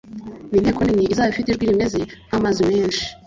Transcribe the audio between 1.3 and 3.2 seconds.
ifite ijwi rimeze nk'amazi menshi